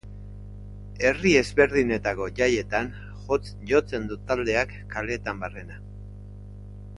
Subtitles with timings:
[1.09, 2.89] Herri ezberdinetako jaietan
[3.73, 5.79] jotzen du taldeak kaleetan barrena.